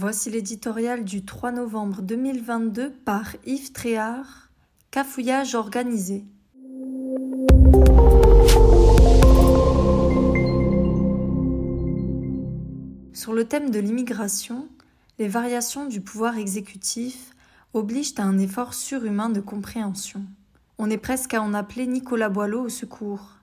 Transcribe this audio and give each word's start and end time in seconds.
Voici 0.00 0.30
l'éditorial 0.30 1.02
du 1.02 1.24
3 1.24 1.50
novembre 1.50 2.02
2022 2.02 2.92
par 3.04 3.34
Yves 3.46 3.72
Tréhard, 3.72 4.48
Cafouillage 4.92 5.56
organisé. 5.56 6.24
Sur 13.12 13.32
le 13.32 13.44
thème 13.44 13.70
de 13.70 13.80
l'immigration, 13.80 14.68
les 15.18 15.26
variations 15.26 15.86
du 15.86 16.00
pouvoir 16.00 16.38
exécutif 16.38 17.34
obligent 17.74 18.14
à 18.18 18.22
un 18.22 18.38
effort 18.38 18.74
surhumain 18.74 19.30
de 19.30 19.40
compréhension. 19.40 20.22
On 20.78 20.90
est 20.90 20.96
presque 20.96 21.34
à 21.34 21.42
en 21.42 21.54
appeler 21.54 21.88
Nicolas 21.88 22.28
Boileau 22.28 22.62
au 22.62 22.68
secours, 22.68 23.38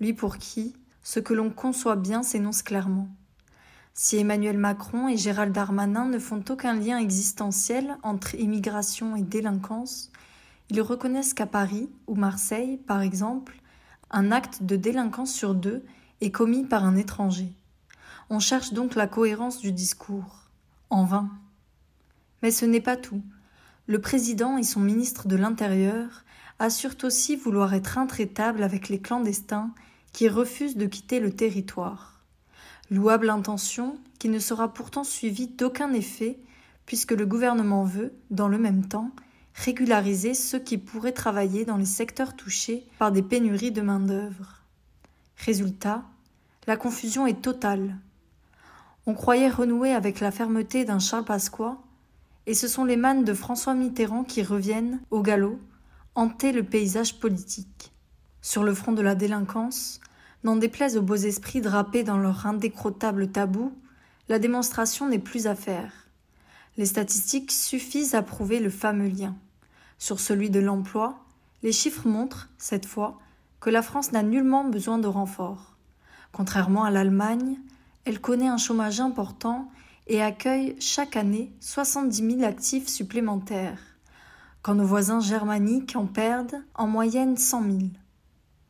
lui 0.00 0.14
pour 0.14 0.38
qui 0.38 0.72
ce 1.02 1.20
que 1.20 1.34
l'on 1.34 1.50
conçoit 1.50 1.96
bien 1.96 2.22
s'énonce 2.22 2.62
clairement. 2.62 3.10
Si 3.94 4.16
Emmanuel 4.16 4.56
Macron 4.56 5.08
et 5.08 5.16
Gérald 5.16 5.52
Darmanin 5.52 6.06
ne 6.06 6.18
font 6.18 6.42
aucun 6.48 6.74
lien 6.74 6.98
existentiel 6.98 7.96
entre 8.02 8.34
immigration 8.34 9.16
et 9.16 9.22
délinquance, 9.22 10.10
ils 10.70 10.80
reconnaissent 10.80 11.34
qu'à 11.34 11.46
Paris 11.46 11.90
ou 12.06 12.14
Marseille, 12.14 12.78
par 12.78 13.02
exemple, 13.02 13.60
un 14.10 14.32
acte 14.32 14.62
de 14.62 14.76
délinquance 14.76 15.32
sur 15.32 15.54
deux 15.54 15.84
est 16.20 16.30
commis 16.30 16.64
par 16.64 16.84
un 16.84 16.96
étranger. 16.96 17.52
On 18.30 18.38
cherche 18.38 18.72
donc 18.72 18.94
la 18.94 19.06
cohérence 19.06 19.58
du 19.58 19.72
discours. 19.72 20.48
En 20.88 21.04
vain. 21.04 21.30
Mais 22.42 22.50
ce 22.50 22.64
n'est 22.64 22.80
pas 22.80 22.96
tout. 22.96 23.22
Le 23.86 24.00
président 24.00 24.56
et 24.56 24.62
son 24.62 24.80
ministre 24.80 25.28
de 25.28 25.36
l'Intérieur 25.36 26.24
assurent 26.58 26.96
aussi 27.02 27.36
vouloir 27.36 27.74
être 27.74 27.98
intraitables 27.98 28.62
avec 28.62 28.88
les 28.88 29.00
clandestins 29.00 29.72
qui 30.12 30.28
refusent 30.28 30.76
de 30.76 30.86
quitter 30.86 31.20
le 31.20 31.34
territoire. 31.34 32.19
Louable 32.90 33.30
intention 33.30 33.98
qui 34.18 34.28
ne 34.28 34.38
sera 34.38 34.72
pourtant 34.72 35.04
suivie 35.04 35.46
d'aucun 35.46 35.92
effet 35.92 36.38
puisque 36.86 37.12
le 37.12 37.24
gouvernement 37.24 37.84
veut, 37.84 38.12
dans 38.30 38.48
le 38.48 38.58
même 38.58 38.88
temps, 38.88 39.12
régulariser 39.54 40.34
ceux 40.34 40.58
qui 40.58 40.76
pourraient 40.76 41.12
travailler 41.12 41.64
dans 41.64 41.76
les 41.76 41.84
secteurs 41.84 42.34
touchés 42.34 42.84
par 42.98 43.12
des 43.12 43.22
pénuries 43.22 43.70
de 43.70 43.80
main-d'œuvre. 43.80 44.62
Résultat, 45.36 46.02
la 46.66 46.76
confusion 46.76 47.28
est 47.28 47.40
totale. 47.40 47.96
On 49.06 49.14
croyait 49.14 49.48
renouer 49.48 49.92
avec 49.92 50.18
la 50.18 50.32
fermeté 50.32 50.84
d'un 50.84 50.98
Charles 50.98 51.24
Pasqua, 51.24 51.78
et 52.46 52.54
ce 52.54 52.66
sont 52.66 52.84
les 52.84 52.96
mannes 52.96 53.24
de 53.24 53.34
François 53.34 53.74
Mitterrand 53.74 54.24
qui 54.24 54.42
reviennent, 54.42 55.00
au 55.12 55.22
galop, 55.22 55.60
hanter 56.16 56.50
le 56.50 56.64
paysage 56.64 57.20
politique. 57.20 57.92
Sur 58.42 58.64
le 58.64 58.74
front 58.74 58.92
de 58.92 59.02
la 59.02 59.14
délinquance, 59.14 60.00
N'en 60.42 60.56
déplaise 60.56 60.96
aux 60.96 61.02
beaux 61.02 61.16
esprits 61.16 61.60
drapés 61.60 62.02
dans 62.02 62.16
leur 62.16 62.46
indécrottable 62.46 63.30
tabou, 63.30 63.72
la 64.28 64.38
démonstration 64.38 65.08
n'est 65.08 65.18
plus 65.18 65.46
à 65.46 65.54
faire. 65.54 65.92
Les 66.76 66.86
statistiques 66.86 67.52
suffisent 67.52 68.14
à 68.14 68.22
prouver 68.22 68.60
le 68.60 68.70
fameux 68.70 69.08
lien. 69.08 69.36
Sur 69.98 70.18
celui 70.18 70.48
de 70.48 70.60
l'emploi, 70.60 71.18
les 71.62 71.72
chiffres 71.72 72.08
montrent, 72.08 72.48
cette 72.56 72.86
fois, 72.86 73.18
que 73.60 73.68
la 73.68 73.82
France 73.82 74.12
n'a 74.12 74.22
nullement 74.22 74.64
besoin 74.64 74.98
de 74.98 75.06
renforts. 75.06 75.76
Contrairement 76.32 76.84
à 76.84 76.90
l'Allemagne, 76.90 77.58
elle 78.06 78.20
connaît 78.20 78.48
un 78.48 78.56
chômage 78.56 79.00
important 79.00 79.70
et 80.06 80.22
accueille 80.22 80.74
chaque 80.80 81.16
année 81.16 81.52
70 81.60 82.38
000 82.38 82.42
actifs 82.44 82.88
supplémentaires, 82.88 83.78
quand 84.62 84.74
nos 84.74 84.86
voisins 84.86 85.20
germaniques 85.20 85.96
en 85.96 86.06
perdent 86.06 86.62
en 86.74 86.86
moyenne 86.86 87.36
100 87.36 87.62
000. 87.62 87.78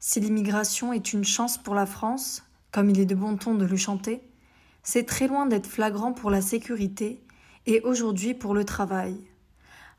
Si 0.00 0.20
l'immigration 0.20 0.92
est 0.92 1.12
une 1.12 1.24
chance 1.24 1.58
pour 1.58 1.74
la 1.74 1.86
France, 1.86 2.44
comme 2.70 2.90
il 2.90 3.00
est 3.00 3.06
de 3.06 3.14
bon 3.14 3.36
ton 3.36 3.54
de 3.54 3.64
le 3.64 3.76
chanter, 3.76 4.22
c'est 4.82 5.06
très 5.06 5.26
loin 5.26 5.46
d'être 5.46 5.66
flagrant 5.66 6.12
pour 6.12 6.30
la 6.30 6.40
sécurité 6.40 7.20
et 7.66 7.80
aujourd'hui 7.80 8.34
pour 8.34 8.54
le 8.54 8.64
travail. 8.64 9.16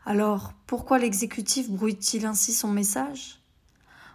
Alors, 0.06 0.54
pourquoi 0.66 1.00
l'exécutif 1.00 1.70
brouille-t-il 1.70 2.26
ainsi 2.26 2.54
son 2.54 2.70
message? 2.70 3.42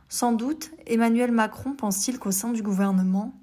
Sans 0.09 0.33
doute, 0.33 0.71
Emmanuel 0.87 1.33
Macron 1.33 1.75
pense-t-il 1.75 2.19
qu'au 2.19 2.31
sein 2.31 2.51
du 2.51 2.63
gouvernement, 2.63 3.35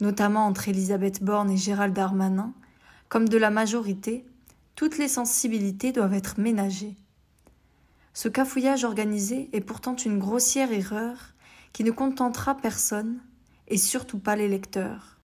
notamment 0.00 0.46
entre 0.46 0.68
Elisabeth 0.68 1.22
Borne 1.22 1.50
et 1.50 1.56
Gérald 1.56 1.94
Darmanin, 1.94 2.52
comme 3.08 3.28
de 3.28 3.36
la 3.36 3.50
majorité, 3.50 4.24
toutes 4.74 4.96
les 4.96 5.08
sensibilités 5.08 5.92
doivent 5.92 6.14
être 6.14 6.40
ménagées. 6.40 6.96
Ce 8.14 8.28
cafouillage 8.28 8.84
organisé 8.84 9.50
est 9.52 9.60
pourtant 9.60 9.96
une 9.96 10.18
grossière 10.18 10.72
erreur 10.72 11.34
qui 11.72 11.84
ne 11.84 11.90
contentera 11.90 12.56
personne, 12.56 13.20
et 13.68 13.76
surtout 13.76 14.18
pas 14.18 14.36
les 14.36 14.48
lecteurs. 14.48 15.18